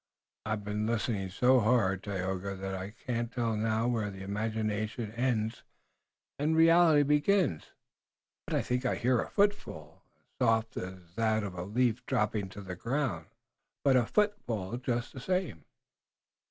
I've 0.47 0.63
been 0.63 0.87
listening 0.87 1.29
so 1.29 1.59
hard, 1.59 2.01
Tayoga, 2.01 2.55
that 2.55 2.73
I 2.73 2.89
can't 2.89 3.31
tell 3.31 3.55
now 3.55 3.87
where 3.87 4.07
imagination 4.11 5.11
ends 5.11 5.61
and 6.39 6.55
reality 6.57 7.03
begins, 7.03 7.65
but 8.47 8.55
I 8.55 8.63
think 8.63 8.83
I 8.83 8.95
hear 8.95 9.21
a 9.21 9.29
footfall, 9.29 10.01
as 10.17 10.43
soft 10.43 10.75
as 10.77 11.13
that 11.17 11.43
of 11.43 11.53
a 11.53 11.65
leaf 11.65 12.03
dropping 12.07 12.49
to 12.49 12.61
the 12.63 12.75
ground, 12.75 13.27
but 13.83 13.95
a 13.95 14.07
footfall 14.07 14.75
just 14.77 15.13
the 15.13 15.19
same." 15.19 15.65